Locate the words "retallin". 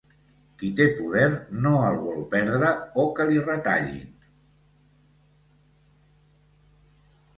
3.43-4.09